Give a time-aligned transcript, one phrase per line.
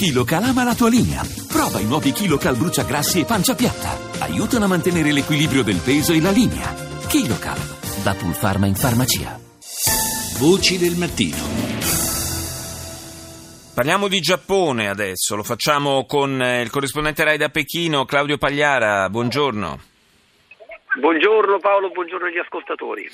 [0.00, 1.20] KiloCal ama la tua linea.
[1.46, 4.24] Prova i nuovi KiloCal bruciagrassi e pancia piatta.
[4.24, 6.72] Aiutano a mantenere l'equilibrio del peso e la linea.
[7.06, 7.58] KiloCal,
[8.02, 9.38] da Pulpharma in farmacia.
[10.38, 11.36] Voci del mattino.
[13.74, 19.06] Parliamo di Giappone adesso, lo facciamo con eh, il corrispondente Rai da Pechino, Claudio Pagliara,
[19.10, 19.80] buongiorno.
[20.98, 23.06] Buongiorno Paolo, buongiorno agli ascoltatori.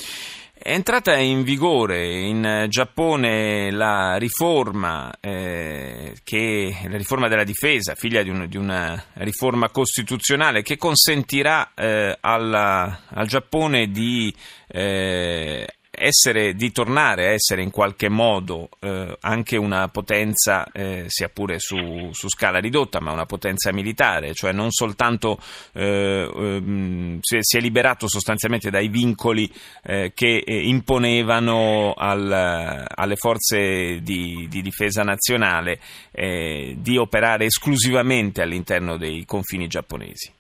[0.59, 8.23] È entrata in vigore in Giappone la riforma, eh, che, la riforma della difesa, figlia
[8.23, 14.35] di, un, di una riforma costituzionale che consentirà eh, alla, al Giappone di
[14.69, 21.29] eh, essere, di tornare a essere in qualche modo eh, anche una potenza, eh, sia
[21.29, 25.39] pure su, su, scala ridotta, ma una potenza militare, cioè non soltanto
[25.73, 29.51] eh, ehm, si, è, liberato sostanzialmente dai vincoli
[29.83, 35.81] eh, che eh, imponevano al, alle forze di, di difesa nazionale
[36.13, 40.36] eh, di operare esclusivamente all'interno dei confini giapponesi.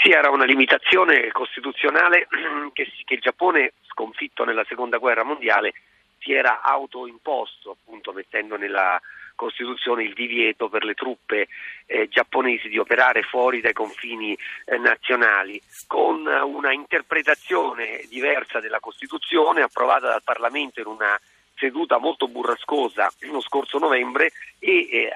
[0.00, 2.28] Sì, era una limitazione costituzionale
[2.72, 5.72] che, che il Giappone sconfitto nella seconda guerra mondiale
[6.20, 9.00] si era autoimposto, appunto mettendo nella
[9.34, 11.46] Costituzione il divieto per le truppe
[11.86, 19.62] eh, giapponesi di operare fuori dai confini eh, nazionali, con una interpretazione diversa della Costituzione
[19.62, 21.18] approvata dal Parlamento in una
[21.54, 25.12] seduta molto burrascosa lo scorso novembre e eh,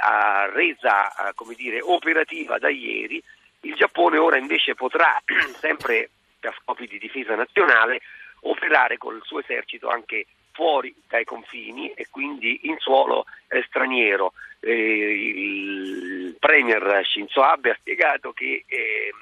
[0.52, 3.22] resa come dire, operativa da ieri.
[3.62, 5.20] Il Giappone ora invece potrà,
[5.58, 8.00] sempre per scopi di difesa nazionale,
[8.40, 14.32] operare col suo esercito anche fuori dai confini e quindi in suolo eh, straniero.
[14.60, 19.12] Eh, il Premier Shinzo Abe ha spiegato che eh,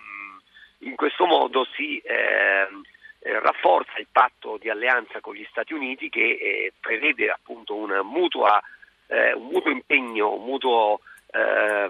[0.79, 2.83] in questo modo si ehm,
[3.21, 8.61] eh, rafforza il patto di alleanza con gli Stati Uniti che prevede appunto mutua,
[9.07, 11.01] eh, un mutuo impegno, un mutuo
[11.33, 11.90] eh,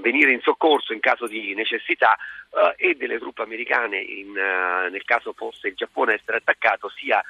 [0.00, 2.16] venire in soccorso in caso di necessità
[2.76, 7.22] eh, e delle truppe americane in, uh, nel caso fosse il Giappone essere attaccato sia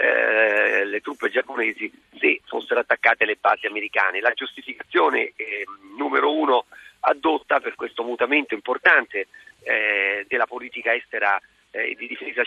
[0.00, 4.20] eh, le truppe giapponesi se fossero attaccate le basi americane.
[4.20, 5.64] La giustificazione eh,
[5.96, 6.66] numero uno
[7.00, 9.26] adotta per questo mutamento importante
[9.62, 11.40] eh, della politica estera
[11.72, 12.42] eh, di difesa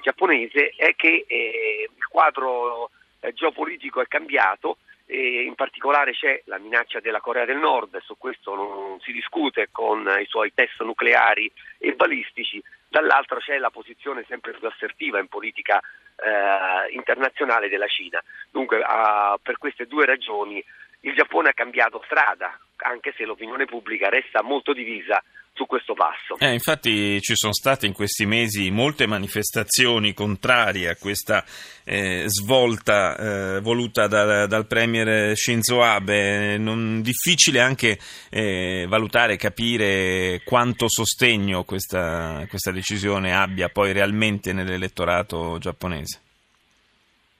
[0.00, 2.90] giapponese è che il quadro
[3.32, 4.78] geopolitico è cambiato
[5.14, 9.68] e in particolare c'è la minaccia della Corea del Nord, su questo non si discute
[9.70, 15.28] con i suoi test nucleari e balistici, dall'altro c'è la posizione sempre più assertiva in
[15.28, 18.22] politica eh, internazionale della Cina.
[18.50, 20.62] Dunque uh, per queste due ragioni
[21.00, 25.22] il Giappone ha cambiato strada, anche se l'opinione pubblica resta molto divisa
[25.54, 26.36] su questo passo.
[26.38, 31.44] Eh, infatti ci sono state in questi mesi molte manifestazioni contrarie a questa
[31.84, 36.58] eh, svolta eh, voluta da, dal Premier Shinzo Abe.
[36.58, 37.98] Non, difficile anche
[38.30, 46.20] eh, valutare e capire quanto sostegno questa, questa decisione abbia poi realmente nell'elettorato giapponese.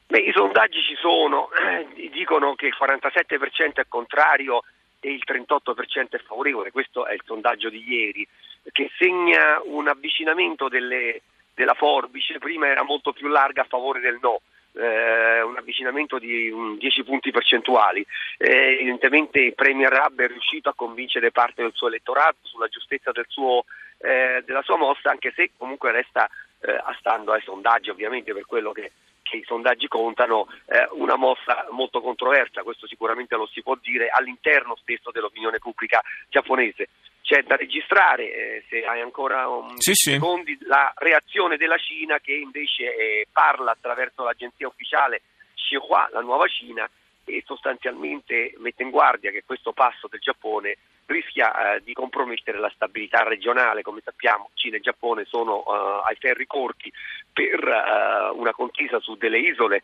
[0.07, 1.49] Beh, I sondaggi ci sono,
[2.13, 4.63] dicono che il 47% è contrario
[5.05, 8.27] e il 38% è favorevole, questo è il sondaggio di ieri,
[8.73, 11.21] che segna un avvicinamento delle,
[11.53, 14.41] della forbice, prima era molto più larga a favore del no.
[14.77, 18.05] Eh, un avvicinamento di um, 10 punti percentuali.
[18.39, 23.13] Eh, evidentemente il Premier Rab è riuscito a convincere parte del suo elettorato sulla giustezza
[23.13, 23.67] del suo,
[23.99, 26.29] eh, della sua mossa, anche se comunque resta,
[26.61, 28.91] eh, stando ai sondaggi ovviamente per quello che
[29.35, 34.09] che i sondaggi contano, eh, una mossa molto controversa, questo sicuramente lo si può dire
[34.09, 36.89] all'interno stesso dell'opinione pubblica giapponese.
[37.23, 40.67] C'è da registrare, eh, se hai ancora un sì, secondi, sì.
[40.67, 45.23] la reazione della Cina che invece eh, parla attraverso l'agenzia ufficiale
[45.55, 46.89] Xinhua, la nuova Cina,
[47.25, 50.77] e sostanzialmente mette in guardia che questo passo del Giappone
[51.07, 53.83] rischia eh, di compromettere la stabilità regionale.
[53.83, 56.93] Come sappiamo Cina e Giappone sono eh, ai ferri corti
[57.33, 59.83] per eh, una contesa su delle isole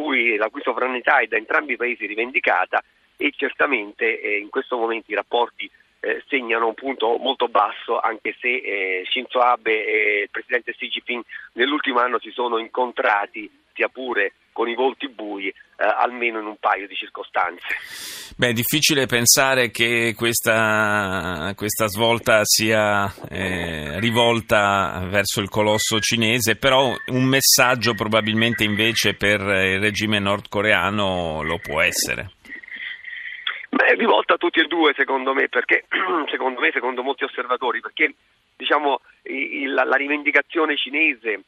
[0.00, 2.82] cui, la cui sovranità è da entrambi i paesi rivendicata
[3.16, 5.70] e certamente eh, in questo momento i rapporti
[6.00, 10.88] eh, segnano un punto molto basso anche se eh, Shinzo Abe e il presidente Xi
[10.88, 11.22] Jinping
[11.52, 16.56] nell'ultimo anno si sono incontrati sia pure con i volti bui, eh, almeno in un
[16.58, 17.66] paio di circostanze.
[18.36, 26.56] Beh, è difficile pensare che questa, questa svolta sia eh, rivolta verso il colosso cinese,
[26.56, 32.32] però un messaggio probabilmente invece per il regime nordcoreano lo può essere.
[33.70, 35.84] Beh, rivolta a tutti e due secondo me, perché
[36.30, 38.14] secondo me, secondo molti osservatori, perché
[38.56, 41.42] diciamo, il, la rivendicazione cinese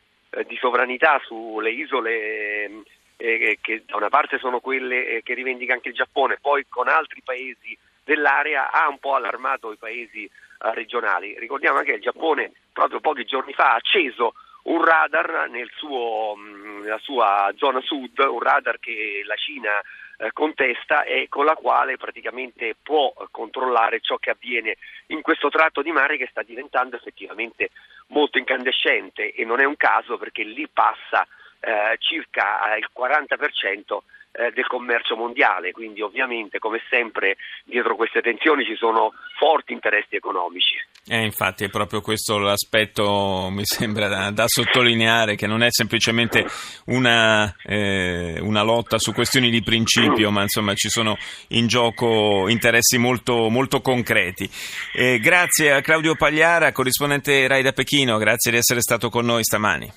[0.46, 2.82] di sovranità sulle isole
[3.16, 6.88] eh, che da una parte sono quelle eh, che rivendica anche il Giappone, poi con
[6.88, 10.30] altri paesi dell'area ha un po' allarmato i paesi eh,
[10.74, 11.38] regionali.
[11.38, 14.34] Ricordiamo anche che il Giappone proprio pochi giorni fa ha acceso
[14.64, 19.80] un radar nel suo, mm, nella sua zona sud, un radar che la Cina
[20.18, 24.76] eh, contesta e con la quale praticamente può controllare ciò che avviene
[25.06, 27.70] in questo tratto di mare che sta diventando effettivamente
[28.12, 31.26] molto incandescente e non è un caso perché lì passa
[31.60, 33.98] eh, circa il 40%
[34.32, 40.16] eh, del commercio mondiale, quindi ovviamente come sempre dietro queste tensioni ci sono forti interessi
[40.16, 40.74] economici.
[41.06, 46.46] Eh, infatti è proprio questo l'aspetto, mi sembra, da, da sottolineare, che non è semplicemente
[46.86, 51.16] una, eh, una, lotta su questioni di principio, ma insomma ci sono
[51.48, 54.48] in gioco interessi molto, molto concreti.
[54.94, 59.42] Eh, grazie a Claudio Pagliara, corrispondente Rai da Pechino, grazie di essere stato con noi
[59.42, 59.92] stamani.